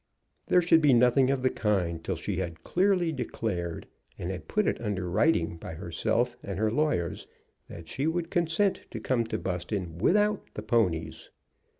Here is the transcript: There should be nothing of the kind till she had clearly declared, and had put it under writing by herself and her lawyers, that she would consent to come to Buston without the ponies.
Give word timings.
There 0.47 0.63
should 0.63 0.81
be 0.81 0.95
nothing 0.95 1.29
of 1.29 1.43
the 1.43 1.51
kind 1.51 2.03
till 2.03 2.15
she 2.15 2.37
had 2.37 2.63
clearly 2.63 3.11
declared, 3.11 3.85
and 4.17 4.31
had 4.31 4.47
put 4.47 4.65
it 4.65 4.81
under 4.81 5.07
writing 5.07 5.57
by 5.57 5.75
herself 5.75 6.35
and 6.41 6.57
her 6.57 6.71
lawyers, 6.71 7.27
that 7.69 7.87
she 7.87 8.07
would 8.07 8.31
consent 8.31 8.85
to 8.89 8.99
come 8.99 9.25
to 9.25 9.37
Buston 9.37 9.99
without 9.99 10.55
the 10.55 10.63
ponies. 10.63 11.29